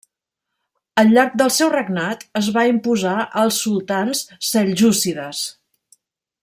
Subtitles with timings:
[1.01, 3.13] Al llarg del seu regnat es va imposar
[3.43, 5.45] als sultans seljúcides.